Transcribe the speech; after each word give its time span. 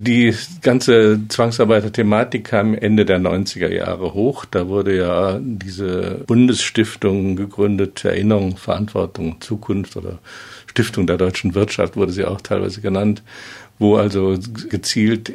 Die 0.00 0.32
ganze 0.62 1.26
Zwangsarbeiter-Thematik 1.28 2.44
kam 2.44 2.74
Ende 2.74 3.04
der 3.04 3.18
90er 3.18 3.66
Jahre 3.68 4.14
hoch. 4.14 4.44
Da 4.44 4.68
wurde 4.68 4.96
ja 4.96 5.40
diese 5.42 6.22
Bundesstiftung 6.24 7.34
gegründet, 7.34 8.04
Erinnerung, 8.04 8.56
Verantwortung, 8.56 9.40
Zukunft 9.40 9.96
oder 9.96 10.20
Stiftung 10.68 11.08
der 11.08 11.16
deutschen 11.16 11.56
Wirtschaft 11.56 11.96
wurde 11.96 12.12
sie 12.12 12.24
auch 12.24 12.40
teilweise 12.40 12.80
genannt, 12.80 13.24
wo 13.80 13.96
also 13.96 14.38
gezielt 14.68 15.32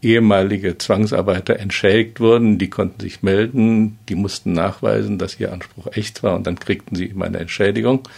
ehemalige 0.00 0.78
Zwangsarbeiter 0.78 1.58
entschädigt 1.60 2.18
wurden. 2.18 2.56
Die 2.56 2.70
konnten 2.70 3.00
sich 3.00 3.22
melden, 3.22 3.98
die 4.08 4.14
mussten 4.14 4.54
nachweisen, 4.54 5.18
dass 5.18 5.38
ihr 5.38 5.52
Anspruch 5.52 5.88
echt 5.92 6.22
war 6.22 6.36
und 6.36 6.46
dann 6.46 6.58
kriegten 6.58 6.96
sie 6.96 7.04
immer 7.04 7.26
eine 7.26 7.40
Entschädigung. 7.40 8.08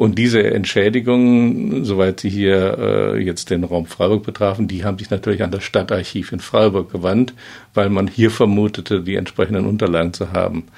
Und 0.00 0.16
diese 0.16 0.42
Entschädigungen, 0.42 1.84
soweit 1.84 2.20
sie 2.20 2.30
hier 2.30 2.78
äh, 2.78 3.22
jetzt 3.22 3.50
den 3.50 3.64
Raum 3.64 3.84
Freiburg 3.84 4.22
betrafen, 4.22 4.66
die 4.66 4.82
haben 4.82 4.98
sich 4.98 5.10
natürlich 5.10 5.42
an 5.42 5.50
das 5.50 5.62
Stadtarchiv 5.62 6.32
in 6.32 6.40
Freiburg 6.40 6.90
gewandt, 6.90 7.34
weil 7.74 7.90
man 7.90 8.08
hier 8.08 8.30
vermutete, 8.30 9.02
die 9.02 9.16
entsprechenden 9.16 9.66
Unterlagen 9.66 10.14
zu 10.14 10.32
haben. 10.32 10.68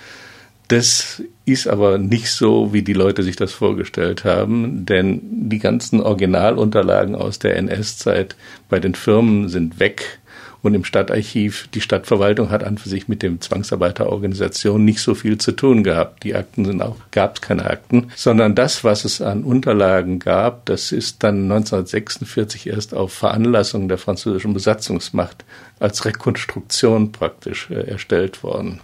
Das 0.66 1.22
ist 1.44 1.68
aber 1.68 1.98
nicht 1.98 2.30
so, 2.30 2.72
wie 2.72 2.82
die 2.82 2.94
Leute 2.94 3.22
sich 3.22 3.36
das 3.36 3.52
vorgestellt 3.52 4.24
haben, 4.24 4.86
denn 4.86 5.20
die 5.48 5.60
ganzen 5.60 6.00
Originalunterlagen 6.00 7.14
aus 7.14 7.38
der 7.38 7.54
NS-Zeit 7.58 8.34
bei 8.68 8.80
den 8.80 8.96
Firmen 8.96 9.48
sind 9.48 9.78
weg 9.78 10.18
und 10.62 10.74
im 10.74 10.84
Stadtarchiv, 10.84 11.68
die 11.74 11.80
Stadtverwaltung 11.80 12.50
hat 12.50 12.62
an 12.62 12.78
für 12.78 12.88
sich 12.88 13.08
mit 13.08 13.22
dem 13.22 13.40
Zwangsarbeiterorganisation 13.40 14.84
nicht 14.84 15.00
so 15.00 15.14
viel 15.14 15.38
zu 15.38 15.52
tun 15.52 15.82
gehabt. 15.82 16.22
Die 16.22 16.34
Akten 16.34 16.64
sind 16.64 16.80
auch, 16.82 16.96
gab 17.10 17.36
es 17.36 17.40
keine 17.40 17.68
Akten, 17.68 18.12
sondern 18.14 18.54
das, 18.54 18.84
was 18.84 19.04
es 19.04 19.20
an 19.20 19.42
Unterlagen 19.42 20.20
gab, 20.20 20.64
das 20.66 20.92
ist 20.92 21.24
dann 21.24 21.50
1946 21.50 22.68
erst 22.68 22.94
auf 22.94 23.12
Veranlassung 23.12 23.88
der 23.88 23.98
französischen 23.98 24.54
Besatzungsmacht 24.54 25.44
als 25.80 26.04
Rekonstruktion 26.04 27.10
praktisch 27.10 27.68
äh, 27.70 27.88
erstellt 27.88 28.42
worden. 28.44 28.80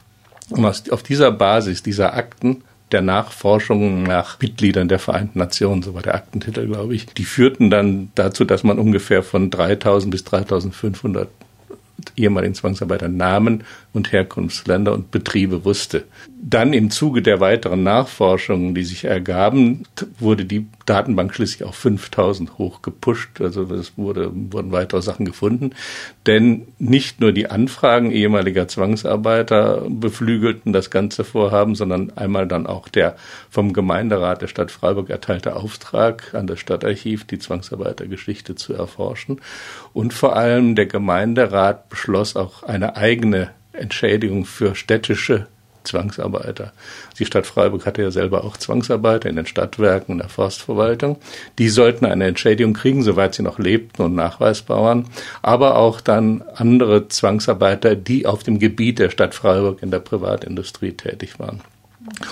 Und 0.51 0.93
auf 0.93 1.03
dieser 1.03 1.31
Basis 1.31 1.83
dieser 1.83 2.15
Akten 2.15 2.63
der 2.91 3.03
Nachforschungen 3.03 4.03
nach 4.03 4.41
Mitgliedern 4.41 4.89
der 4.89 4.99
Vereinten 4.99 5.39
Nationen, 5.39 5.83
so 5.83 5.95
war 5.95 6.03
der 6.03 6.15
Aktentitel, 6.15 6.67
glaube 6.67 6.95
ich, 6.95 7.07
die 7.07 7.25
führten 7.25 7.71
dann 7.71 8.11
dazu, 8.15 8.45
dass 8.45 8.65
man 8.65 8.79
ungefähr 8.79 9.23
von 9.23 9.51
3000 9.51 10.11
bis 10.11 10.25
3500 10.25 11.29
ehemaligen 12.17 12.55
Zwangsarbeiter 12.55 13.09
Namen 13.09 13.65
und 13.93 14.13
Herkunftsländer 14.13 14.93
und 14.93 15.11
Betriebe 15.11 15.65
wusste. 15.65 16.05
Dann 16.41 16.73
im 16.73 16.91
Zuge 16.91 17.23
der 17.23 17.41
weiteren 17.41 17.83
Nachforschungen, 17.83 18.75
die 18.75 18.85
sich 18.85 19.05
ergaben, 19.05 19.85
wurde 20.19 20.45
die 20.45 20.67
Datenbank 20.89 21.35
schließlich 21.35 21.65
auf 21.65 21.75
5000 21.75 22.59
hoch 22.59 22.83
gepusht. 22.83 23.41
Also 23.41 23.63
es 23.75 23.99
wurde, 23.99 24.31
wurden 24.33 24.73
weitere 24.73 25.03
Sachen 25.03 25.27
gefunden. 25.27 25.73
Denn 26.27 26.69
nicht 26.79 27.21
nur 27.21 27.33
die 27.33 27.51
Anfragen 27.51 28.11
ehemaliger 28.11 28.69
Zwangsarbeiter 28.69 29.87
beflügelten 29.89 30.73
das 30.73 30.91
ganze 30.91 31.25
Vorhaben, 31.25 31.75
sondern 31.75 32.17
einmal 32.17 32.47
dann 32.47 32.67
auch 32.67 32.89
der 32.89 33.17
vom 33.51 33.73
Gemeinderat 33.73 34.43
der 34.43 34.49
Stadt 34.49 34.71
Freiburg 34.71 35.11
erteilte 35.11 35.57
Auftrag 35.57 36.35
an 36.35 36.47
das 36.47 36.61
Stadtarchiv, 36.61 37.25
die 37.25 37.39
Zwangsarbeitergeschichte 37.39 38.55
zu 38.55 38.73
erforschen. 38.73 39.41
Und 39.93 40.15
vor 40.15 40.37
allem 40.37 40.75
der 40.75 40.87
Gemeinderat 40.87 41.89
beschloss 41.89 42.35
auch 42.37 42.63
eine 42.63 42.97
eigene 42.97 43.51
Entschädigung 43.73 44.45
für 44.45 44.75
städtische 44.75 45.47
Zwangsarbeiter. 45.85 46.73
Die 47.19 47.27
Stadt 47.27 47.47
Freiburg 47.47 47.87
hatte 47.87 48.03
ja 48.03 48.11
selber 48.11 48.45
auch 48.45 48.57
Zwangsarbeiter 48.57 49.29
in 49.29 49.37
den 49.37 49.47
Stadtwerken 49.47 50.13
und 50.13 50.19
der 50.19 50.29
Forstverwaltung. 50.29 51.19
Die 51.59 51.69
sollten 51.69 52.05
eine 52.05 52.27
Entschädigung 52.27 52.75
kriegen, 52.75 53.03
soweit 53.03 53.35
sie 53.35 53.43
noch 53.43 53.59
lebten 53.59 54.03
und 54.03 54.15
nachweisbar 54.15 54.83
waren. 54.83 55.07
Aber 55.43 55.77
auch 55.77 56.01
dann 56.01 56.43
andere 56.55 57.09
Zwangsarbeiter, 57.09 57.97
die 57.97 58.27
auf 58.27 58.43
dem 58.43 58.59
Gebiet 58.59 58.99
der 58.99 59.11
Stadt 59.11 59.35
Freiburg 59.35 59.83
in 59.83 59.91
der 59.91 60.01
Privatindustrie 60.01 60.93
tätig 60.93 61.39
waren. 61.39 61.61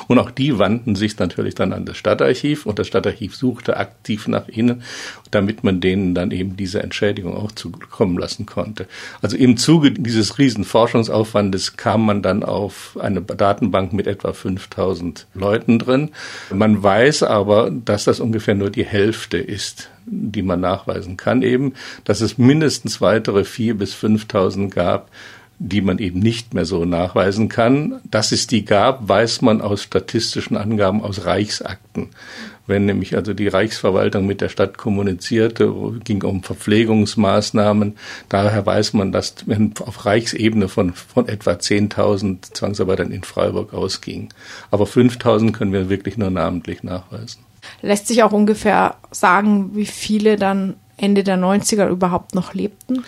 Und 0.08 0.18
auch 0.18 0.30
die 0.30 0.58
wandten 0.58 0.94
sich 0.94 1.18
natürlich 1.18 1.54
dann 1.54 1.72
an 1.72 1.84
das 1.84 1.96
Stadtarchiv 1.96 2.66
und 2.66 2.78
das 2.78 2.86
Stadtarchiv 2.86 3.34
suchte 3.34 3.76
aktiv 3.76 4.28
nach 4.28 4.48
ihnen, 4.48 4.82
damit 5.30 5.64
man 5.64 5.80
denen 5.80 6.14
dann 6.14 6.30
eben 6.30 6.56
diese 6.56 6.82
Entschädigung 6.82 7.36
auch 7.36 7.52
zukommen 7.52 8.18
lassen 8.18 8.46
konnte. 8.46 8.86
Also 9.22 9.36
im 9.36 9.56
Zuge 9.56 9.92
dieses 9.92 10.38
riesen 10.38 10.64
Forschungsaufwandes 10.64 11.76
kam 11.76 12.06
man 12.06 12.22
dann 12.22 12.42
auf 12.42 12.96
eine 13.00 13.22
Datenbank 13.22 13.92
mit 13.92 14.06
etwa 14.06 14.32
5000 14.32 15.26
Leuten 15.34 15.78
drin. 15.78 16.10
Man 16.52 16.82
weiß 16.82 17.22
aber, 17.22 17.70
dass 17.70 18.04
das 18.04 18.20
ungefähr 18.20 18.54
nur 18.54 18.70
die 18.70 18.84
Hälfte 18.84 19.38
ist 19.38 19.90
die 20.06 20.42
man 20.42 20.60
nachweisen 20.60 21.16
kann 21.16 21.42
eben, 21.42 21.74
dass 22.04 22.20
es 22.20 22.38
mindestens 22.38 23.00
weitere 23.00 23.44
vier 23.44 23.76
bis 23.76 23.94
5.000 23.94 24.70
gab, 24.70 25.10
die 25.58 25.80
man 25.80 25.98
eben 25.98 26.20
nicht 26.20 26.54
mehr 26.54 26.64
so 26.66 26.84
nachweisen 26.84 27.48
kann. 27.48 28.00
Dass 28.10 28.32
es 28.32 28.46
die 28.46 28.64
gab, 28.64 29.08
weiß 29.08 29.42
man 29.42 29.60
aus 29.60 29.82
statistischen 29.82 30.56
Angaben 30.56 31.02
aus 31.02 31.24
Reichsakten. 31.24 32.10
Wenn 32.66 32.84
nämlich 32.84 33.16
also 33.16 33.32
die 33.32 33.48
Reichsverwaltung 33.48 34.26
mit 34.26 34.40
der 34.40 34.48
Stadt 34.48 34.76
kommunizierte, 34.76 35.72
ging 36.04 36.22
um 36.24 36.42
Verpflegungsmaßnahmen. 36.42 37.96
Daher 38.28 38.66
weiß 38.66 38.92
man, 38.94 39.12
dass 39.12 39.34
wenn 39.46 39.72
auf 39.80 40.04
Reichsebene 40.04 40.68
von, 40.68 40.92
von 40.92 41.28
etwa 41.28 41.52
10.000 41.52 42.52
Zwangsarbeitern 42.52 43.12
in 43.12 43.22
Freiburg 43.22 43.72
ausging. 43.72 44.30
Aber 44.70 44.84
5.000 44.84 45.52
können 45.52 45.72
wir 45.72 45.88
wirklich 45.88 46.18
nur 46.18 46.30
namentlich 46.30 46.82
nachweisen. 46.82 47.42
Lässt 47.82 48.08
sich 48.08 48.22
auch 48.22 48.32
ungefähr 48.32 48.96
sagen, 49.10 49.70
wie 49.74 49.86
viele 49.86 50.36
dann 50.36 50.74
Ende 50.96 51.24
der 51.24 51.38
90er 51.38 51.88
überhaupt 51.88 52.34
noch 52.34 52.54
lebten? 52.54 53.04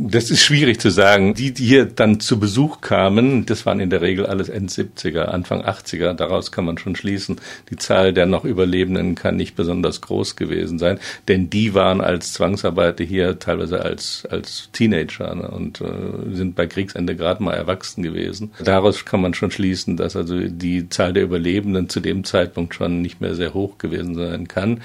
Das 0.00 0.30
ist 0.30 0.44
schwierig 0.44 0.80
zu 0.80 0.90
sagen. 0.90 1.34
Die, 1.34 1.52
die 1.52 1.64
hier 1.64 1.84
dann 1.84 2.20
zu 2.20 2.38
Besuch 2.38 2.80
kamen, 2.80 3.46
das 3.46 3.66
waren 3.66 3.80
in 3.80 3.90
der 3.90 4.00
Regel 4.00 4.26
alles 4.26 4.48
End-70er, 4.48 5.22
Anfang 5.22 5.62
80er. 5.62 6.14
Daraus 6.14 6.52
kann 6.52 6.64
man 6.64 6.78
schon 6.78 6.94
schließen, 6.94 7.40
die 7.68 7.76
Zahl 7.76 8.12
der 8.12 8.26
noch 8.26 8.44
Überlebenden 8.44 9.16
kann 9.16 9.34
nicht 9.34 9.56
besonders 9.56 10.00
groß 10.00 10.36
gewesen 10.36 10.78
sein, 10.78 11.00
denn 11.26 11.50
die 11.50 11.74
waren 11.74 12.00
als 12.00 12.32
Zwangsarbeiter 12.32 13.02
hier 13.02 13.40
teilweise 13.40 13.82
als, 13.82 14.24
als 14.30 14.68
Teenager 14.72 15.34
ne, 15.34 15.48
und 15.48 15.80
äh, 15.80 16.32
sind 16.32 16.54
bei 16.54 16.68
Kriegsende 16.68 17.16
gerade 17.16 17.42
mal 17.42 17.54
erwachsen 17.54 18.04
gewesen. 18.04 18.52
Daraus 18.62 19.04
kann 19.04 19.20
man 19.20 19.34
schon 19.34 19.50
schließen, 19.50 19.96
dass 19.96 20.14
also 20.14 20.38
die 20.38 20.88
Zahl 20.90 21.12
der 21.12 21.24
Überlebenden 21.24 21.88
zu 21.88 21.98
dem 21.98 22.22
Zeitpunkt 22.22 22.72
schon 22.72 23.02
nicht 23.02 23.20
mehr 23.20 23.34
sehr 23.34 23.52
hoch 23.52 23.78
gewesen 23.78 24.14
sein 24.14 24.46
kann. 24.46 24.80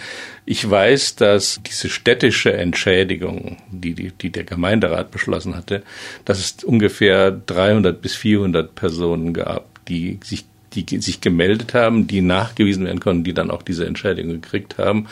Ich 0.46 0.68
weiß, 0.68 1.18
dass 1.18 1.62
diese 1.66 1.90
städtische 1.90 2.52
Entschädigung, 2.52 3.58
die, 3.70 3.94
die, 3.94 4.12
die 4.12 4.32
der 4.32 4.44
Gemeinderat 4.44 5.03
beschlossen 5.12 5.56
hatte, 5.56 5.84
dass 6.26 6.40
es 6.40 6.64
ungefähr 6.64 7.32
300 7.32 8.02
bis 8.02 8.16
400 8.16 8.76
Personen 8.76 9.34
gab, 9.34 9.86
die 9.86 10.20
sich 10.24 10.46
die 10.74 11.00
sich 11.00 11.22
gemeldet 11.22 11.76
haben, 11.76 12.08
die 12.08 12.22
nachgewiesen 12.22 12.86
werden 12.86 13.00
konnten, 13.00 13.24
die 13.24 13.36
dann 13.36 13.52
auch 13.52 13.62
diese 13.62 13.86
Entschädigung 13.86 14.42
gekriegt 14.42 14.80
haben. 14.80 15.08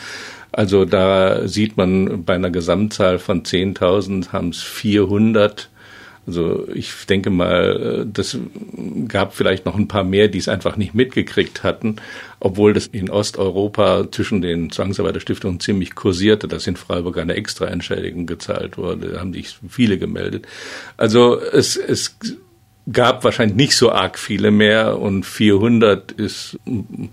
Also 0.50 0.84
da 0.84 1.46
sieht 1.48 1.76
man 1.76 2.24
bei 2.24 2.34
einer 2.34 2.50
Gesamtzahl 2.50 3.18
von 3.18 3.42
10.000 3.42 4.32
haben 4.32 4.50
es 4.50 4.60
400 4.60 5.70
also 6.26 6.68
ich 6.72 6.92
denke 7.06 7.30
mal, 7.30 8.06
das 8.10 8.38
gab 9.08 9.34
vielleicht 9.34 9.66
noch 9.66 9.74
ein 9.74 9.88
paar 9.88 10.04
mehr, 10.04 10.28
die 10.28 10.38
es 10.38 10.48
einfach 10.48 10.76
nicht 10.76 10.94
mitgekriegt 10.94 11.64
hatten, 11.64 11.96
obwohl 12.38 12.72
das 12.72 12.86
in 12.86 13.10
Osteuropa 13.10 14.06
zwischen 14.10 14.40
den 14.40 14.70
Zwangsarbeiterstiftungen 14.70 15.58
ziemlich 15.58 15.94
kursierte, 15.94 16.46
dass 16.46 16.66
in 16.66 16.76
Freiburg 16.76 17.18
eine 17.18 17.34
Extraentschädigung 17.34 18.26
gezahlt 18.26 18.78
wurde. 18.78 19.08
Da 19.08 19.20
haben 19.20 19.32
sich 19.32 19.56
viele 19.68 19.98
gemeldet. 19.98 20.46
Also 20.96 21.40
es, 21.40 21.76
es 21.76 22.16
gab 22.90 23.24
wahrscheinlich 23.24 23.56
nicht 23.56 23.76
so 23.76 23.90
arg 23.90 24.18
viele 24.18 24.50
mehr 24.50 24.98
und 24.98 25.24
400 25.24 26.12
ist, 26.12 26.58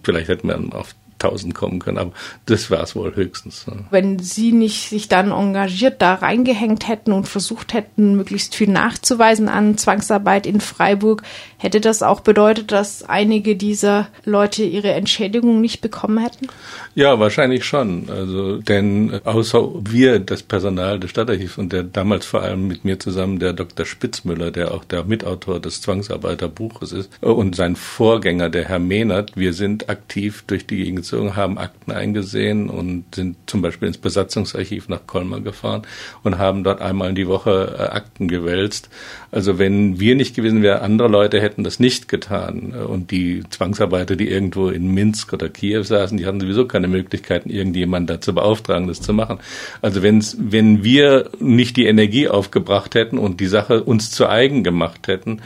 vielleicht 0.03 0.30
hätte 0.30 0.48
man 0.48 0.72
auf 0.72 0.96
1000 1.22 1.53
kommen 1.53 1.80
können, 1.80 1.97
aber 1.97 2.12
das 2.46 2.72
war 2.72 2.81
es 2.81 2.96
wohl 2.96 3.16
höchstens. 3.16 3.66
Wenn 3.91 4.19
Sie 4.19 4.52
nicht 4.52 4.90
sich 4.90 5.07
dann 5.07 5.31
engagiert 5.31 6.02
da 6.02 6.16
reingehängt 6.16 6.88
hätten 6.88 7.12
und 7.12 7.28
versucht 7.28 7.74
hätten, 7.74 8.16
möglichst 8.16 8.56
viel 8.56 8.69
nachzuweisen 8.69 9.50
an 9.50 9.77
Zwangsarbeit 9.77 10.45
in 10.45 10.62
Freiburg, 10.62 11.24
hätte 11.57 11.81
das 11.81 12.01
auch 12.04 12.21
bedeutet, 12.21 12.71
dass 12.71 13.04
einige 13.04 13.56
dieser 13.56 14.07
Leute 14.25 14.63
ihre 14.63 14.92
Entschädigung 14.92 15.62
nicht 15.62 15.81
bekommen 15.81 16.18
hätten? 16.18 16.48
Ja, 16.95 17.19
wahrscheinlich 17.19 17.65
schon. 17.65 18.10
Also, 18.10 18.57
denn 18.57 19.19
außer 19.24 19.69
wir, 19.89 20.19
das 20.19 20.44
Personal 20.44 21.00
des 21.00 21.12
Stadtarchivs 21.12 21.57
und 21.57 21.74
der 21.74 21.83
damals 21.83 22.25
vor 22.25 22.42
allem 22.42 22.68
mit 22.68 22.86
mir 22.86 23.00
zusammen 23.00 23.39
der 23.39 23.54
Dr. 23.54 23.86
Spitzmüller, 23.86 24.51
der 24.51 24.74
auch 24.74 24.83
der 24.83 25.04
Mitautor 25.04 25.60
des 25.60 25.81
Zwangsarbeiterbuches 25.81 26.92
ist, 26.92 27.12
und 27.22 27.56
sein 27.56 27.75
Vorgänger, 27.75 28.50
der 28.50 28.65
Herr 28.65 28.80
Mehnert, 28.80 29.33
wir 29.36 29.54
sind 29.54 29.89
aktiv 29.89 30.44
durch 30.48 30.65
die 30.65 30.77
Gegend 30.77 31.06
eingezogen, 31.10 31.36
haben 31.36 31.58
Akten 31.58 31.92
eingesehen 31.92 32.70
und 32.70 33.16
sind 33.16 33.38
zum 33.46 33.62
Beispiel 33.62 33.88
ins 33.88 33.98
Besatzungsarchiv 33.98 34.90
nach 34.90 35.06
Colmar 35.08 35.42
gefahren 35.42 35.84
und 36.24 36.38
haben 36.38 36.64
dort 36.64 36.82
einmal 36.82 37.10
in 37.10 37.16
die 37.16 37.28
Woche 37.28 37.76
äh, 37.78 37.84
Akten 37.84 38.28
gewälzt. 38.28 38.90
Also 39.32 39.60
wenn 39.60 40.00
wir 40.00 40.16
nicht 40.16 40.36
gewesen 40.36 40.62
wären, 40.64 40.82
andere 40.82 41.08
Leute 41.08 41.42
hätten 41.42 41.64
das 41.64 41.80
nicht 41.80 42.08
getan. 42.08 42.74
Und 42.74 43.12
die 43.12 43.44
Zwangsarbeiter, 43.50 44.16
die 44.16 44.30
irgendwo 44.30 44.70
in 44.70 44.94
Minsk 44.94 45.34
oder 45.34 45.50
Kiew 45.50 45.84
saßen, 45.84 46.18
die 46.18 46.26
hatten 46.26 46.40
sowieso 46.40 46.66
keine 46.66 46.88
Möglichkeiten, 46.88 47.50
irgendjemanden 47.50 48.08
dazu 48.08 48.34
beauftragen, 48.34 48.88
das 48.88 49.02
zu 49.02 49.14
machen. 49.14 49.40
Also 49.82 50.02
wenn's, 50.02 50.38
wenn 50.40 50.84
wir 50.84 51.30
nicht 51.40 51.78
die 51.78 51.86
Energie 51.86 52.28
aufgebracht 52.28 52.96
hätten 52.96 53.18
und 53.18 53.40
die 53.40 53.48
Sache 53.48 53.84
uns 53.84 54.12
zu 54.12 54.28
eigen 54.28 54.64
gemacht 54.64 55.08
hätten, 55.08 55.42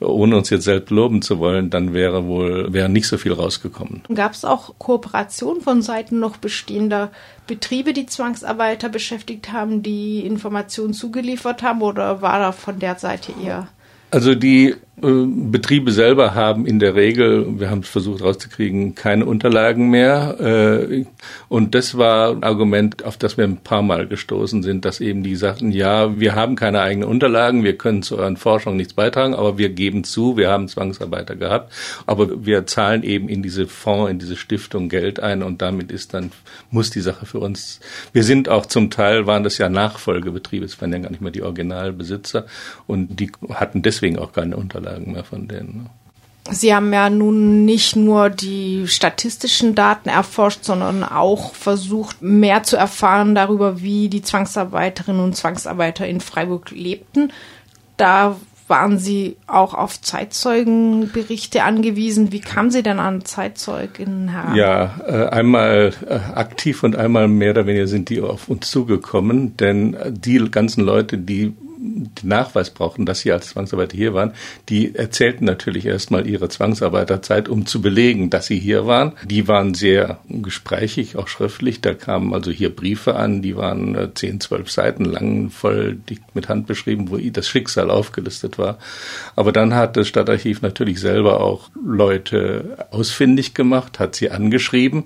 ohne 0.00 0.36
uns 0.36 0.50
jetzt 0.50 0.64
selbst 0.64 0.90
loben 0.90 1.22
zu 1.22 1.38
wollen, 1.38 1.70
dann 1.70 1.94
wäre 1.94 2.26
wohl 2.26 2.72
wäre 2.72 2.88
nicht 2.88 3.08
so 3.08 3.18
viel 3.18 3.32
rausgekommen. 3.32 4.02
Gab 4.14 4.32
es 4.32 4.44
auch 4.44 4.74
Kooperation 4.78 5.60
von 5.60 5.82
Seiten 5.82 6.18
noch 6.18 6.36
bestehender 6.36 7.10
Betriebe, 7.46 7.92
die 7.92 8.06
Zwangsarbeiter 8.06 8.88
beschäftigt 8.88 9.52
haben, 9.52 9.82
die 9.82 10.20
Informationen 10.26 10.92
zugeliefert 10.92 11.62
haben, 11.62 11.82
oder 11.82 12.20
war 12.22 12.38
da 12.38 12.52
von 12.52 12.78
der 12.78 12.96
Seite 12.96 13.32
eher? 13.42 13.68
Also 14.10 14.34
die 14.34 14.74
Betriebe 14.98 15.92
selber 15.92 16.34
haben 16.34 16.64
in 16.64 16.78
der 16.78 16.94
Regel, 16.94 17.60
wir 17.60 17.68
haben 17.68 17.80
es 17.80 17.88
versucht 17.88 18.22
rauszukriegen, 18.22 18.94
keine 18.94 19.26
Unterlagen 19.26 19.90
mehr. 19.90 20.40
Äh, 20.40 21.04
und 21.50 21.74
das 21.74 21.98
war 21.98 22.30
ein 22.30 22.42
Argument, 22.42 23.04
auf 23.04 23.18
das 23.18 23.36
wir 23.36 23.44
ein 23.44 23.58
paar 23.58 23.82
Mal 23.82 24.06
gestoßen 24.06 24.62
sind, 24.62 24.86
dass 24.86 25.00
eben 25.00 25.22
die 25.22 25.36
sagten, 25.36 25.70
ja, 25.70 26.18
wir 26.18 26.34
haben 26.34 26.56
keine 26.56 26.80
eigenen 26.80 27.10
Unterlagen, 27.10 27.62
wir 27.62 27.76
können 27.76 28.02
zu 28.02 28.16
euren 28.16 28.38
Forschungen 28.38 28.78
nichts 28.78 28.94
beitragen, 28.94 29.34
aber 29.34 29.58
wir 29.58 29.68
geben 29.68 30.02
zu, 30.02 30.38
wir 30.38 30.48
haben 30.48 30.66
Zwangsarbeiter 30.66 31.36
gehabt, 31.36 31.74
aber 32.06 32.46
wir 32.46 32.64
zahlen 32.64 33.02
eben 33.02 33.28
in 33.28 33.42
diese 33.42 33.66
Fonds, 33.66 34.10
in 34.10 34.18
diese 34.18 34.36
Stiftung 34.36 34.88
Geld 34.88 35.20
ein 35.20 35.42
und 35.42 35.60
damit 35.60 35.92
ist 35.92 36.14
dann, 36.14 36.32
muss 36.70 36.88
die 36.88 37.02
Sache 37.02 37.26
für 37.26 37.40
uns, 37.40 37.80
wir 38.14 38.22
sind 38.22 38.48
auch 38.48 38.64
zum 38.64 38.88
Teil, 38.88 39.26
waren 39.26 39.44
das 39.44 39.58
ja 39.58 39.68
Nachfolgebetriebe, 39.68 40.64
es 40.64 40.80
waren 40.80 40.90
ja 40.94 41.00
gar 41.00 41.10
nicht 41.10 41.20
mehr 41.20 41.32
die 41.32 41.42
Originalbesitzer 41.42 42.46
und 42.86 43.20
die 43.20 43.30
hatten 43.50 43.82
deswegen 43.82 44.18
auch 44.18 44.32
keine 44.32 44.56
Unterlagen. 44.56 44.85
Unterlagen 44.86 45.12
mehr 45.12 45.24
von 45.24 45.48
denen. 45.48 45.82
Ne? 45.82 45.90
Sie 46.48 46.72
haben 46.72 46.92
ja 46.92 47.10
nun 47.10 47.64
nicht 47.64 47.96
nur 47.96 48.30
die 48.30 48.86
statistischen 48.86 49.74
Daten 49.74 50.08
erforscht, 50.08 50.62
sondern 50.62 51.02
auch 51.02 51.54
versucht, 51.54 52.22
mehr 52.22 52.62
zu 52.62 52.76
erfahren 52.76 53.34
darüber, 53.34 53.80
wie 53.80 54.08
die 54.08 54.22
Zwangsarbeiterinnen 54.22 55.20
und 55.20 55.36
Zwangsarbeiter 55.36 56.06
in 56.06 56.20
Freiburg 56.20 56.70
lebten. 56.70 57.32
Da 57.96 58.36
waren 58.68 58.98
Sie 58.98 59.36
auch 59.48 59.74
auf 59.74 60.00
Zeitzeugenberichte 60.00 61.64
angewiesen. 61.64 62.30
Wie 62.30 62.40
kamen 62.40 62.70
Sie 62.70 62.82
denn 62.84 63.00
an 63.00 63.24
Zeitzeugen 63.24 64.28
heran? 64.28 64.54
Ja, 64.54 65.00
äh, 65.06 65.26
einmal 65.26 65.92
äh, 66.08 66.14
aktiv 66.14 66.84
und 66.84 66.94
einmal 66.94 67.26
mehr 67.26 67.52
oder 67.52 67.66
weniger 67.66 67.88
sind 67.88 68.08
die 68.08 68.20
auf 68.20 68.48
uns 68.48 68.70
zugekommen, 68.70 69.56
denn 69.56 69.96
die 70.10 70.38
ganzen 70.50 70.84
Leute, 70.84 71.18
die 71.18 71.54
den 71.86 72.28
Nachweis 72.28 72.70
brauchten, 72.70 73.06
dass 73.06 73.20
sie 73.20 73.32
als 73.32 73.50
Zwangsarbeiter 73.50 73.96
hier 73.96 74.14
waren, 74.14 74.32
die 74.68 74.94
erzählten 74.94 75.44
natürlich 75.44 75.86
erstmal 75.86 76.26
ihre 76.26 76.48
Zwangsarbeiterzeit, 76.48 77.48
um 77.48 77.66
zu 77.66 77.80
belegen, 77.80 78.30
dass 78.30 78.46
sie 78.46 78.58
hier 78.58 78.86
waren. 78.86 79.12
Die 79.24 79.48
waren 79.48 79.74
sehr 79.74 80.18
gesprächig, 80.28 81.16
auch 81.16 81.28
schriftlich. 81.28 81.80
Da 81.80 81.94
kamen 81.94 82.34
also 82.34 82.50
hier 82.50 82.74
Briefe 82.74 83.16
an, 83.16 83.42
die 83.42 83.56
waren 83.56 83.94
äh, 83.94 84.14
zehn, 84.14 84.40
zwölf 84.40 84.70
Seiten 84.70 85.04
lang, 85.04 85.50
voll 85.50 85.94
dick 85.94 86.20
mit 86.34 86.48
Hand 86.48 86.66
beschrieben, 86.66 87.10
wo 87.10 87.16
das 87.16 87.48
Schicksal 87.48 87.90
aufgelistet 87.90 88.58
war. 88.58 88.78
Aber 89.34 89.52
dann 89.52 89.74
hat 89.74 89.96
das 89.96 90.08
Stadtarchiv 90.08 90.62
natürlich 90.62 91.00
selber 91.00 91.40
auch 91.40 91.70
Leute 91.84 92.78
ausfindig 92.90 93.54
gemacht, 93.54 93.98
hat 93.98 94.16
sie 94.16 94.30
angeschrieben 94.30 95.04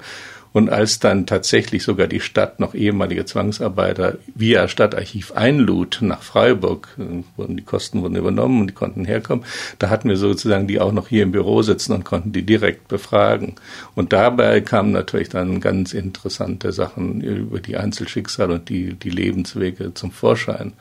und 0.53 0.71
als 0.71 0.99
dann 0.99 1.27
tatsächlich 1.27 1.83
sogar 1.83 2.07
die 2.07 2.21
Stadt 2.21 2.59
noch 2.61 2.75
ehemalige 2.75 3.25
Zwangsarbeiter 3.25 4.19
via 4.35 4.69
Stadtarchiv 4.69 5.33
einlud 5.33 5.99
nach 6.03 6.23
Freiburg, 6.23 6.89
äh, 6.99 7.23
wurden 7.37 7.57
die 7.57 7.63
Kosten 7.63 8.03
wurden 8.03 8.17
übernommen 8.17 8.63
und 8.63 8.67
die 8.69 8.75
konnten 8.75 9.05
herkommen, 9.05 9.45
da 9.79 9.91
hatten 9.91 10.09
wir 10.09 10.17
sozusagen 10.17 10.67
die 10.67 10.81
auch 10.81 10.93
noch 10.93 11.09
hier 11.09 11.23
im 11.23 11.33
Büro 11.33 11.63
sitzen 11.63 11.93
und 11.93 12.05
konnten 12.05 12.33
die 12.33 12.43
direkt 12.43 12.89
befragen. 12.89 13.55
Und 13.95 14.13
dabei 14.13 14.61
kamen 14.61 14.93
natürlich 14.93 15.29
dann 15.29 15.61
ganz 15.61 15.93
interessante 15.93 16.73
Sachen 16.73 17.21
über 17.21 17.61
die 17.61 17.77
Einzelschicksale 17.77 18.55
und 18.55 18.69
die, 18.69 18.95
die 18.95 19.11
Lebenswege 19.11 19.95
zum 19.95 20.11
Vorschein. 20.11 20.73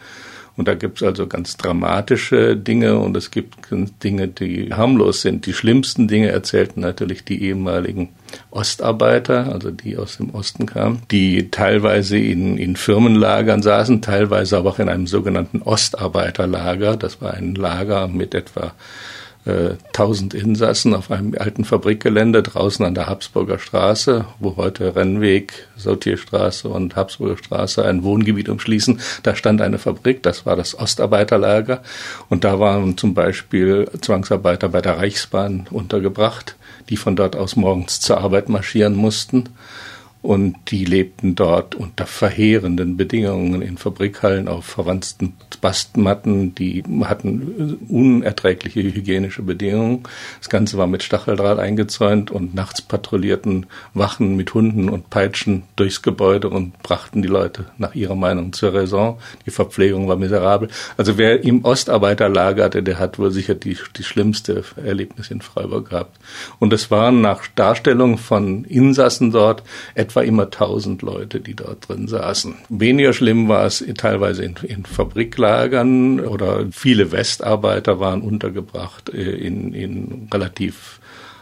Und 0.60 0.68
da 0.68 0.76
gibt 0.76 0.98
es 1.02 1.08
also 1.08 1.26
ganz 1.26 1.56
dramatische 1.56 2.58
Dinge 2.58 3.00
und 3.00 3.16
es 3.16 3.32
gibt 3.32 3.56
Dinge, 4.04 4.28
die 4.28 4.74
harmlos 4.74 5.22
sind. 5.22 5.46
Die 5.46 5.54
schlimmsten 5.54 6.10
Dinge 6.10 6.28
erzählten 6.32 6.82
natürlich 6.82 7.24
die 7.24 7.42
ehemaligen 7.46 8.10
Ostarbeiter, 8.52 9.54
also 9.54 9.72
die 9.72 9.96
aus 9.96 10.18
dem 10.18 10.32
Osten 10.32 10.66
kamen, 10.66 11.02
die 11.12 11.50
teilweise 11.50 12.18
in, 12.18 12.58
in 12.58 12.76
Firmenlagern 12.76 13.62
saßen, 13.62 14.02
teilweise 14.02 14.58
aber 14.58 14.72
auch 14.72 14.80
in 14.80 14.90
einem 14.90 15.08
sogenannten 15.08 15.62
Ostarbeiterlager. 15.62 16.98
Das 16.98 17.22
war 17.22 17.36
ein 17.36 17.56
Lager 17.56 18.10
mit 18.10 18.36
etwa 18.36 18.74
1000 19.88 20.34
äh, 20.34 20.38
Insassen 20.40 20.94
auf 20.94 21.12
einem 21.12 21.36
alten 21.38 21.66
Fabrikgelände 21.66 22.44
draußen 22.44 22.86
an 22.86 22.96
der 22.96 23.08
Habsburger 23.08 23.60
Straße, 23.60 24.26
wo 24.40 24.56
heute 24.58 24.96
Rennweg, 24.96 25.68
Sortierstraße 25.78 26.68
und 26.70 26.96
Habsburger 26.96 27.38
Straße 27.38 27.86
ein 27.86 28.04
Wohngebiet 28.04 28.50
umschließen. 28.50 29.00
Da 29.24 29.36
stand 29.36 29.62
eine 29.62 29.80
Fabrik, 29.80 30.24
das 30.24 30.46
war 30.46 30.56
das 30.56 30.78
Ostarbeiterlager. 30.78 31.82
Und 32.30 32.44
da 32.44 32.60
waren 32.60 32.98
zum 32.98 33.14
Beispiel 33.14 33.90
Zwangsarbeiter 34.02 34.70
bei 34.70 34.82
der 34.82 34.98
Reichsbahn 34.98 35.68
untergebracht, 35.72 36.56
die 36.90 36.98
von 36.98 37.16
dort 37.16 37.36
aus 37.36 37.56
morgens 37.56 38.00
zur 38.00 38.20
Arbeit 38.20 38.50
marschieren 38.50 38.96
mussten 38.96 39.50
und 40.22 40.58
die 40.68 40.84
lebten 40.84 41.36
dort 41.36 41.76
unter 41.76 42.06
verheerenden 42.06 42.98
Bedingungen 42.98 43.62
in 43.62 43.78
Fabrikhallen 43.78 44.50
auf 44.50 44.66
verwandten 44.66 45.34
Bastmatten, 45.62 46.56
die 46.56 46.84
hatten 47.04 47.78
unerträgliche 47.90 48.82
hygienische 48.82 49.42
Bedingungen. 49.42 50.04
Das 50.40 50.50
Ganze 50.50 50.78
war 50.78 50.88
mit 50.88 51.04
Stacheldraht 51.04 51.60
eingezäunt 51.60 52.32
und 52.32 52.56
nachts 52.56 52.82
patrouillierten 52.82 53.66
Wachen 53.94 54.36
mit 54.36 54.54
Hunden 54.54 54.90
und 54.90 55.10
Peitschen 55.10 55.64
durchs 55.76 56.02
Gebäude 56.02 56.50
und 56.50 56.82
brachten 56.84 57.22
die 57.22 57.28
Leute 57.28 57.66
nach 57.78 57.96
ihrer 57.96 58.16
Meinung 58.16 58.54
zur 58.54 58.74
Raison. 58.74 59.18
Die 59.46 59.52
Verpflegung 59.52 60.08
war 60.08 60.16
miserabel. 60.16 60.70
Also 60.98 61.18
wer 61.18 61.44
im 61.44 61.66
Ostarbeiter 61.66 62.30
lagerte, 62.30 62.84
der 62.84 63.00
hat 63.00 63.20
wohl 63.20 63.32
sicher 63.32 63.56
die, 63.56 63.78
die 63.98 64.04
schlimmste 64.04 64.64
Erlebnis 64.78 65.32
in 65.32 65.42
Freiburg 65.42 65.90
gehabt. 65.90 66.18
Und 66.60 66.74
es 66.74 66.92
waren 66.92 67.22
nach 67.22 67.48
Darstellung 67.56 68.18
von 68.18 68.64
Insassen 68.66 69.32
dort 69.32 69.64
etwa 70.10 70.22
immer 70.22 70.50
tausend 70.50 71.04
Leute, 71.04 71.40
die 71.40 71.56
dort 71.56 71.88
drin 71.88 72.08
saßen. 72.08 72.56
Weniger 72.70 73.14
schlimm 73.14 73.48
war 73.48 73.66
es 73.66 73.86
teilweise 73.98 74.44
in, 74.44 74.56
in 74.64 74.86
Fabriklagern 74.86 76.20
oder 76.20 76.66
viele 76.72 77.12
Westarbeiter 77.12 78.00
waren 78.00 78.22
untergebracht 78.22 79.10
äh, 79.14 79.36
in, 79.36 79.74
in 79.74 80.28
relativ 80.34 81.00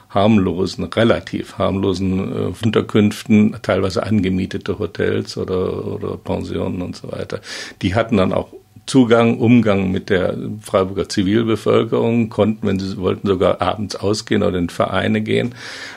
harmlosen, 0.10 0.84
relativ 0.86 1.58
harmlosen 1.58 2.32
äh, 2.32 2.66
Unterkünften, 2.66 3.56
teilweise 3.62 4.04
angemietete 4.04 4.80
Hotels 4.80 5.38
oder, 5.38 5.86
oder 5.86 6.18
Pensionen 6.18 6.82
und 6.82 6.96
so 6.96 7.12
weiter. 7.12 7.40
Die 7.82 7.96
hatten 7.96 8.18
dann 8.18 8.34
auch 8.34 8.50
Zugang, 8.88 9.38
Umgang 9.38 9.92
mit 9.92 10.10
der 10.10 10.36
Freiburger 10.62 11.10
Zivilbevölkerung, 11.10 12.30
konnten, 12.30 12.66
wenn 12.66 12.80
sie 12.80 12.98
wollten, 12.98 13.28
sogar 13.28 13.62
abends 13.62 13.98
ausgehen 13.98 14.44
oder 14.44 14.58
in 14.58 14.70
Vereine 14.70 15.22
gehen, 15.22 15.54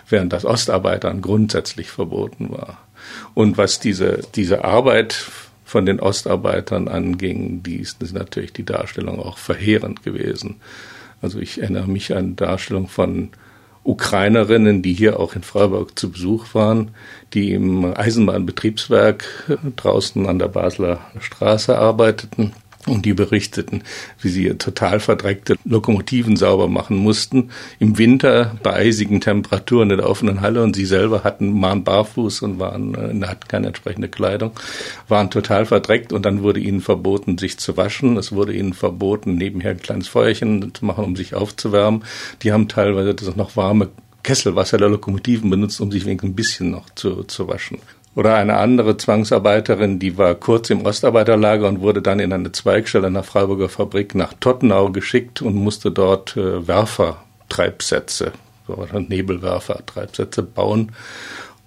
während 0.08 0.32
das 0.32 0.44
Ostarbeitern 0.44 1.22
grundsätzlich 1.22 1.88
verboten 1.88 2.50
war. 2.50 2.78
Und 3.32 3.56
was 3.56 3.78
diese, 3.78 4.20
diese 4.34 4.64
Arbeit 4.64 5.24
von 5.64 5.86
den 5.86 6.00
Ostarbeitern 6.00 6.88
anging, 6.88 7.62
die 7.62 7.76
ist, 7.76 8.02
ist 8.02 8.12
natürlich 8.12 8.52
die 8.52 8.64
Darstellung 8.64 9.20
auch 9.20 9.38
verheerend 9.38 10.02
gewesen. 10.02 10.56
Also 11.22 11.38
ich 11.38 11.62
erinnere 11.62 11.86
mich 11.86 12.14
an 12.14 12.34
Darstellung 12.34 12.88
von 12.88 13.28
Ukrainerinnen, 13.84 14.82
die 14.82 14.94
hier 14.94 15.20
auch 15.20 15.36
in 15.36 15.42
Freiburg 15.42 15.96
zu 15.96 16.10
Besuch 16.10 16.54
waren, 16.54 16.90
die 17.34 17.52
im 17.52 17.84
Eisenbahnbetriebswerk 17.84 19.24
draußen 19.76 20.26
an 20.26 20.40
der 20.40 20.48
Basler 20.48 20.98
Straße 21.20 21.78
arbeiteten 21.78 22.52
und 22.86 23.04
die 23.04 23.12
berichteten, 23.12 23.82
wie 24.20 24.28
sie 24.28 24.54
total 24.54 25.00
verdreckte 25.00 25.56
Lokomotiven 25.64 26.36
sauber 26.36 26.68
machen 26.68 26.96
mussten. 26.96 27.50
Im 27.78 27.98
Winter 27.98 28.56
bei 28.62 28.74
eisigen 28.74 29.20
Temperaturen 29.20 29.90
in 29.90 29.98
der 29.98 30.08
offenen 30.08 30.40
Halle 30.40 30.62
und 30.62 30.76
sie 30.76 30.86
selber 30.86 31.22
hatten, 31.24 31.60
waren 31.60 31.84
barfuß 31.84 32.42
und 32.42 32.58
waren, 32.58 32.94
äh, 32.94 33.26
hatten 33.26 33.48
keine 33.48 33.66
entsprechende 33.68 34.08
Kleidung, 34.08 34.52
waren 35.08 35.30
total 35.30 35.66
verdreckt 35.66 36.12
und 36.12 36.24
dann 36.24 36.42
wurde 36.42 36.60
ihnen 36.60 36.80
verboten, 36.80 37.36
sich 37.38 37.58
zu 37.58 37.76
waschen. 37.76 38.16
Es 38.16 38.32
wurde 38.32 38.54
ihnen 38.54 38.72
verboten, 38.72 39.34
nebenher 39.34 39.72
ein 39.72 39.80
kleines 39.80 40.08
Feuerchen 40.08 40.72
zu 40.74 40.84
machen, 40.84 41.04
um 41.04 41.16
sich 41.16 41.34
aufzuwärmen. 41.34 42.04
Die 42.42 42.52
haben 42.52 42.68
teilweise 42.68 43.14
das 43.14 43.36
noch 43.36 43.56
warme 43.56 43.88
Kesselwasser 44.22 44.78
der 44.78 44.88
Lokomotiven 44.88 45.48
benutzt, 45.48 45.80
um 45.80 45.90
sich 45.90 46.04
wenigstens 46.04 46.30
ein 46.30 46.34
bisschen 46.34 46.70
noch 46.70 46.90
zu, 46.94 47.24
zu 47.24 47.48
waschen. 47.48 47.78
Oder 48.16 48.34
eine 48.34 48.56
andere 48.56 48.96
Zwangsarbeiterin, 48.96 50.00
die 50.00 50.18
war 50.18 50.34
kurz 50.34 50.70
im 50.70 50.84
Ostarbeiterlager 50.84 51.68
und 51.68 51.80
wurde 51.80 52.02
dann 52.02 52.18
in 52.18 52.32
eine 52.32 52.50
Zweigstelle 52.50 53.06
einer 53.06 53.22
Freiburger 53.22 53.68
Fabrik 53.68 54.14
nach 54.14 54.34
Tottenau 54.40 54.90
geschickt 54.90 55.42
und 55.42 55.54
musste 55.54 55.92
dort 55.92 56.36
äh, 56.36 56.66
Werfertreibsätze, 56.66 58.32
Nebelwerfer, 58.92 59.86
Treibsätze 59.86 60.42
bauen. 60.42 60.92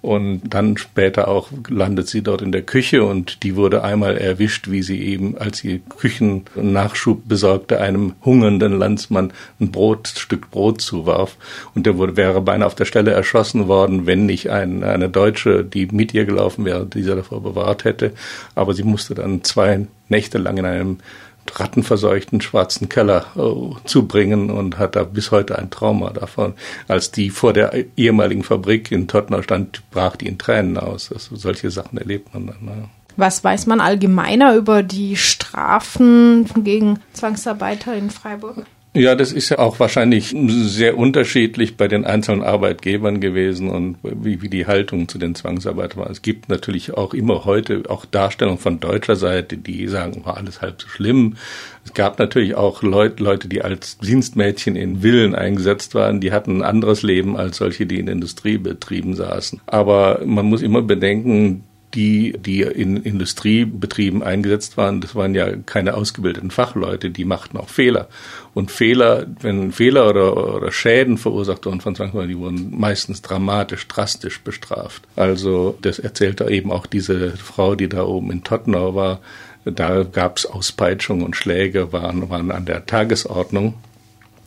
Und 0.04 0.42
dann 0.50 0.76
später 0.76 1.28
auch 1.28 1.48
landet 1.66 2.08
sie 2.08 2.20
dort 2.20 2.42
in 2.42 2.52
der 2.52 2.60
Küche 2.60 3.02
und 3.04 3.42
die 3.42 3.56
wurde 3.56 3.82
einmal 3.82 4.18
erwischt, 4.18 4.70
wie 4.70 4.82
sie 4.82 5.00
eben, 5.00 5.38
als 5.38 5.56
sie 5.56 5.80
Küchennachschub 5.98 7.26
besorgte, 7.26 7.80
einem 7.80 8.12
hungernden 8.22 8.78
Landsmann 8.78 9.32
ein 9.60 9.70
Brot, 9.72 10.08
Stück 10.08 10.50
Brot 10.50 10.82
zuwarf. 10.82 11.38
Und 11.74 11.86
der 11.86 11.96
wurde, 11.96 12.18
wäre 12.18 12.42
beinahe 12.42 12.66
auf 12.66 12.74
der 12.74 12.84
Stelle 12.84 13.12
erschossen 13.12 13.66
worden, 13.66 14.04
wenn 14.04 14.26
nicht 14.26 14.50
ein, 14.50 14.84
eine 14.84 15.08
Deutsche, 15.08 15.64
die 15.64 15.86
mit 15.86 16.12
ihr 16.12 16.26
gelaufen 16.26 16.66
wäre, 16.66 16.84
dieser 16.84 17.16
davor 17.16 17.42
bewahrt 17.42 17.84
hätte. 17.84 18.12
Aber 18.54 18.74
sie 18.74 18.82
musste 18.82 19.14
dann 19.14 19.42
zwei 19.42 19.86
Nächte 20.10 20.36
lang 20.36 20.58
in 20.58 20.66
einem 20.66 20.98
rattenverseuchten 21.52 22.40
schwarzen 22.40 22.88
Keller 22.88 23.26
äh, 23.36 23.86
zu 23.86 24.06
bringen 24.06 24.50
und 24.50 24.78
hat 24.78 24.96
da 24.96 25.04
bis 25.04 25.30
heute 25.30 25.58
ein 25.58 25.70
Trauma 25.70 26.10
davon. 26.10 26.54
Als 26.88 27.10
die 27.10 27.30
vor 27.30 27.52
der 27.52 27.72
ehemaligen 27.96 28.42
Fabrik 28.42 28.90
in 28.90 29.08
Tottenau 29.08 29.42
stand, 29.42 29.82
brach 29.90 30.16
die 30.16 30.26
in 30.26 30.38
Tränen 30.38 30.78
aus. 30.78 31.12
Also 31.12 31.36
solche 31.36 31.70
Sachen 31.70 31.98
erlebt 31.98 32.32
man 32.34 32.46
dann. 32.46 32.66
Ja. 32.66 32.88
Was 33.16 33.44
weiß 33.44 33.66
man 33.66 33.80
allgemeiner 33.80 34.56
über 34.56 34.82
die 34.82 35.16
Strafen 35.16 36.46
gegen 36.64 36.98
Zwangsarbeiter 37.12 37.94
in 37.94 38.10
Freiburg? 38.10 38.66
Ja, 38.96 39.16
das 39.16 39.32
ist 39.32 39.48
ja 39.48 39.58
auch 39.58 39.80
wahrscheinlich 39.80 40.32
sehr 40.46 40.96
unterschiedlich 40.96 41.76
bei 41.76 41.88
den 41.88 42.04
einzelnen 42.04 42.44
Arbeitgebern 42.44 43.18
gewesen 43.18 43.68
und 43.68 43.96
wie, 44.04 44.40
wie 44.40 44.48
die 44.48 44.68
Haltung 44.68 45.08
zu 45.08 45.18
den 45.18 45.34
Zwangsarbeitern 45.34 46.04
war. 46.04 46.10
Es 46.10 46.22
gibt 46.22 46.48
natürlich 46.48 46.94
auch 46.94 47.12
immer 47.12 47.44
heute 47.44 47.82
auch 47.88 48.04
Darstellungen 48.04 48.60
von 48.60 48.78
deutscher 48.78 49.16
Seite, 49.16 49.56
die 49.56 49.88
sagen, 49.88 50.24
war 50.24 50.36
alles 50.36 50.62
halb 50.62 50.80
so 50.80 50.86
schlimm. 50.86 51.34
Es 51.84 51.92
gab 51.92 52.20
natürlich 52.20 52.54
auch 52.54 52.84
Leut, 52.84 53.18
Leute, 53.18 53.48
die 53.48 53.62
als 53.62 53.98
Dienstmädchen 53.98 54.76
in 54.76 55.00
Villen 55.00 55.34
eingesetzt 55.34 55.96
waren, 55.96 56.20
die 56.20 56.30
hatten 56.30 56.58
ein 56.58 56.62
anderes 56.62 57.02
Leben 57.02 57.36
als 57.36 57.56
solche, 57.56 57.86
die 57.86 57.98
in 57.98 58.06
Industriebetrieben 58.06 59.16
saßen. 59.16 59.60
Aber 59.66 60.20
man 60.24 60.46
muss 60.46 60.62
immer 60.62 60.82
bedenken, 60.82 61.64
die, 61.94 62.32
die 62.38 62.62
in 62.62 62.96
Industriebetrieben 62.96 64.22
eingesetzt 64.22 64.76
waren, 64.76 65.00
das 65.00 65.14
waren 65.14 65.34
ja 65.34 65.56
keine 65.64 65.94
ausgebildeten 65.94 66.50
Fachleute, 66.50 67.10
die 67.10 67.24
machten 67.24 67.56
auch 67.56 67.68
Fehler. 67.68 68.08
Und 68.52 68.70
Fehler, 68.70 69.26
wenn 69.40 69.72
Fehler 69.72 70.08
oder, 70.08 70.54
oder 70.56 70.72
Schäden 70.72 71.18
verursacht 71.18 71.66
wurden 71.66 71.80
von 71.80 71.94
Zwangsarbeitern, 71.94 72.28
die 72.28 72.38
wurden 72.38 72.78
meistens 72.78 73.22
dramatisch, 73.22 73.86
drastisch 73.88 74.40
bestraft. 74.42 75.02
Also 75.16 75.78
das 75.82 75.98
erzählte 75.98 76.50
eben 76.50 76.70
auch 76.70 76.86
diese 76.86 77.36
Frau, 77.36 77.74
die 77.74 77.88
da 77.88 78.04
oben 78.04 78.30
in 78.30 78.44
Tottenau 78.44 78.94
war. 78.94 79.20
Da 79.64 80.02
gab 80.02 80.38
es 80.38 80.46
Auspeitschungen 80.46 81.24
und 81.24 81.36
Schläge, 81.36 81.92
waren, 81.92 82.28
waren 82.28 82.50
an 82.50 82.66
der 82.66 82.86
Tagesordnung. 82.86 83.74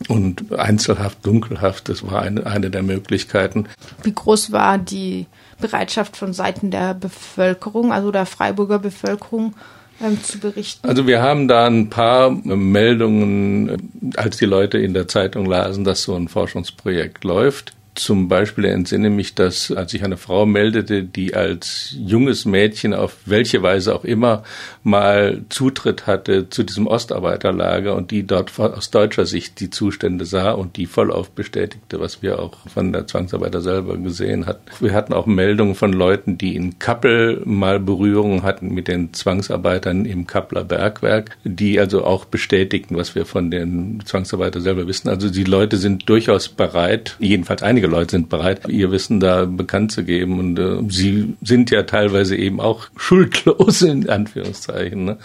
Und 0.08 0.54
Einzelhaft, 0.54 1.26
Dunkelhaft, 1.26 1.90
das 1.90 2.04
war 2.04 2.22
eine, 2.22 2.46
eine 2.46 2.70
der 2.70 2.84
Möglichkeiten. 2.84 3.68
Wie 4.04 4.14
groß 4.14 4.52
war 4.52 4.78
die 4.78 5.26
Bereitschaft 5.60 6.18
von 6.18 6.34
Seiten 6.34 6.72
der 6.72 6.94
Bevölkerung, 6.94 7.92
also 7.92 8.12
der 8.12 8.26
Freiburger 8.26 8.80
Bevölkerung, 8.80 9.54
ähm, 10.02 10.22
zu 10.24 10.40
berichten? 10.40 10.88
Also 10.88 11.08
wir 11.08 11.22
haben 11.22 11.48
da 11.48 11.68
ein 11.68 11.90
paar 11.90 12.30
Meldungen, 12.32 14.14
als 14.16 14.38
die 14.38 14.46
Leute 14.46 14.78
in 14.78 14.94
der 14.94 15.08
Zeitung 15.08 15.46
lasen, 15.46 15.84
dass 15.84 16.04
so 16.04 16.16
ein 16.16 16.28
Forschungsprojekt 16.28 17.24
läuft. 17.24 17.74
Zum 17.98 18.28
Beispiel 18.28 18.66
entsinne 18.66 19.10
mich, 19.10 19.34
dass 19.34 19.72
als 19.72 19.90
sich 19.90 20.04
eine 20.04 20.18
Frau 20.18 20.46
meldete, 20.46 21.02
die 21.02 21.34
als 21.34 21.96
junges 21.98 22.46
Mädchen 22.46 22.94
auf 22.94 23.18
welche 23.26 23.64
Weise 23.64 23.96
auch 23.96 24.04
immer 24.04 24.44
mal 24.84 25.42
Zutritt 25.50 26.06
hatte 26.06 26.48
zu 26.48 26.62
diesem 26.62 26.86
Ostarbeiterlager 26.86 27.96
und 27.96 28.12
die 28.12 28.22
dort 28.22 28.58
aus 28.60 28.92
deutscher 28.92 29.26
Sicht 29.26 29.60
die 29.60 29.72
Zustände 29.72 30.26
sah 30.26 30.52
und 30.52 30.78
die 30.78 30.86
vollauf 30.86 31.32
bestätigte, 31.32 32.00
was 32.00 32.22
wir 32.22 32.38
auch 32.38 32.54
von 32.72 32.94
der 32.94 33.08
Zwangsarbeiter 33.08 33.62
selber 33.62 33.98
gesehen 33.98 34.46
hatten. 34.46 34.62
Wir 34.80 34.94
hatten 34.94 35.14
auch 35.14 35.26
Meldungen 35.26 35.74
von 35.74 35.92
Leuten, 35.92 36.38
die 36.38 36.56
in 36.56 36.78
Kappel 36.78 37.42
mal 37.46 37.80
Berührungen 37.80 38.44
hatten 38.44 38.76
mit 38.76 38.88
den 38.88 39.12
Zwangsarbeitern 39.12 40.06
im 40.06 40.28
Kappler 40.28 40.64
Bergwerk, 40.64 41.36
die 41.44 41.80
also 41.80 42.04
auch 42.04 42.26
bestätigten, 42.26 42.96
was 42.96 43.16
wir 43.16 43.26
von 43.26 43.50
den 43.50 44.04
Zwangsarbeitern 44.06 44.62
selber 44.62 44.86
wissen. 44.86 45.10
Also 45.10 45.32
die 45.32 45.46
Leute 45.46 45.78
sind 45.78 46.08
durchaus 46.08 46.48
bereit, 46.48 47.16
jedenfalls 47.20 47.64
einige 47.64 47.87
einige 47.88 47.90
Leute 47.90 48.12
sind 48.12 48.30
bereit, 48.30 48.68
ihr 48.68 48.92
Wissen 48.92 49.20
da 49.20 49.46
bekannt 49.46 49.92
zu 49.92 50.04
geben. 50.04 50.40
Und 50.40 50.60
äh, 50.60 50.84
sie 50.90 51.36
sind 51.42 51.72
ja 51.72 51.84
teilweise 51.84 52.36
eben 52.36 52.60
auch 52.60 52.88
schuldlos, 52.98 53.82
in 53.82 54.10
Anführungszeichen. 54.10 55.06
Ne? 55.06 55.18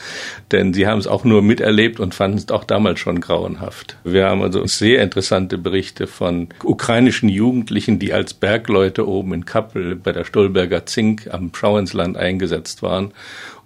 Denn 0.50 0.72
sie 0.72 0.86
haben 0.86 0.98
es 0.98 1.06
auch 1.06 1.24
nur 1.24 1.42
miterlebt 1.42 2.00
und 2.00 2.14
fanden 2.14 2.38
es 2.38 2.48
auch 2.50 2.64
damals 2.64 3.00
schon 3.00 3.20
grauenhaft. 3.20 3.96
Wir 4.04 4.26
haben 4.26 4.42
also 4.42 4.66
sehr 4.66 5.02
interessante 5.02 5.58
Berichte 5.58 6.06
von 6.06 6.48
ukrainischen 6.62 7.28
Jugendlichen, 7.28 7.98
die 7.98 8.12
als 8.12 8.34
Bergleute 8.34 9.06
oben 9.06 9.34
in 9.34 9.44
Kappel 9.44 9.96
bei 9.96 10.12
der 10.12 10.24
Stolberger 10.24 10.86
Zink 10.86 11.28
am 11.30 11.52
Schauinsland 11.54 12.16
eingesetzt 12.16 12.82
waren 12.82 13.12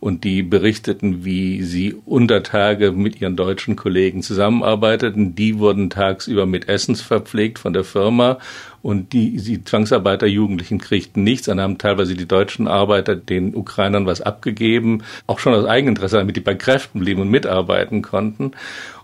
und 0.00 0.24
die 0.24 0.42
berichteten, 0.42 1.24
wie 1.24 1.62
sie 1.62 1.94
unter 2.04 2.42
Tage 2.42 2.92
mit 2.92 3.20
ihren 3.20 3.36
deutschen 3.36 3.76
Kollegen 3.76 4.22
zusammenarbeiteten. 4.22 5.34
Die 5.34 5.58
wurden 5.58 5.90
tagsüber 5.90 6.46
mit 6.46 6.68
Essens 6.68 7.00
verpflegt 7.00 7.58
von 7.58 7.72
der 7.72 7.84
Firma 7.84 8.38
und 8.82 9.12
die, 9.12 9.36
die 9.38 9.64
Zwangsarbeiter 9.64 10.26
Jugendlichen 10.26 10.78
kriegten 10.78 11.24
nichts. 11.24 11.46
Dann 11.46 11.60
haben 11.60 11.78
teilweise 11.78 12.14
die 12.14 12.28
deutschen 12.28 12.68
Arbeiter 12.68 13.16
den 13.16 13.56
Ukrainern 13.56 14.06
was 14.06 14.20
abgegeben, 14.20 15.02
auch 15.26 15.40
schon 15.40 15.54
aus 15.54 15.64
Eigeninteresse, 15.64 16.18
damit 16.18 16.36
die 16.36 16.40
bei 16.40 16.54
Kräften 16.54 17.00
blieben 17.00 17.22
und 17.22 17.30
mitarbeiten 17.30 18.02
konnten. 18.02 18.52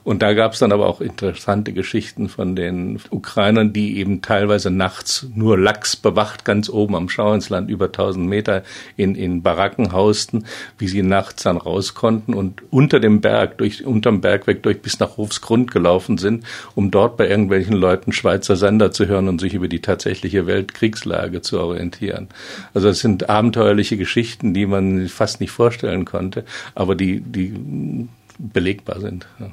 Und 0.05 0.23
da 0.23 0.33
gab 0.35 0.53
es 0.53 0.59
dann 0.59 0.73
aber 0.73 0.87
auch 0.87 1.01
interessante 1.01 1.73
Geschichten 1.73 2.29
von 2.29 2.57
den 2.57 2.99
Ukrainern, 3.11 3.73
die 3.73 3.99
eben 3.99 4.21
teilweise 4.21 4.71
nachts 4.71 5.27
nur 5.35 5.59
Lachs 5.59 5.97
bewacht, 5.97 6.45
ganz 6.45 6.69
oben 6.69 6.97
am 6.97 7.09
Schauinsland, 7.09 7.71
über 7.71 7.87
1000 7.87 8.27
Meter 8.27 8.65
in, 8.97 9.15
in 9.15 9.43
Baracken 9.43 9.93
hausten, 9.93 10.47
wie 10.79 10.89
sie 10.89 11.03
nachts 11.03 11.45
dann 11.45 11.57
raus 11.57 11.95
konnten 11.95 12.35
und 12.35 12.63
unter 12.71 12.99
dem 12.99 13.21
Berg, 13.21 13.59
durch, 13.59 13.85
unterm 13.85 14.21
Bergweg 14.21 14.63
durch 14.63 14.83
bis 14.83 14.99
nach 14.99 15.17
Hofsgrund 15.17 15.71
gelaufen 15.71 16.19
sind, 16.19 16.45
um 16.75 16.91
dort 16.91 17.17
bei 17.17 17.29
irgendwelchen 17.29 17.75
Leuten 17.75 18.13
Schweizer 18.13 18.57
Sender 18.57 18.91
zu 18.91 19.07
hören 19.07 19.29
und 19.29 19.41
sich 19.41 19.55
über 19.55 19.69
die 19.69 19.81
tatsächliche 19.81 20.47
Weltkriegslage 20.47 21.43
zu 21.43 21.61
orientieren. 21.61 22.29
Also 22.75 22.89
das 22.89 22.99
sind 22.99 23.29
abenteuerliche 23.31 23.97
Geschichten, 23.97 24.53
die 24.53 24.67
man 24.67 25.09
fast 25.09 25.41
nicht 25.41 25.53
vorstellen 25.53 26.05
konnte, 26.05 26.45
aber 26.75 26.97
die, 26.97 27.21
die 27.21 28.09
belegbar 28.39 29.01
sind. 29.01 29.27
Ja. 29.39 29.51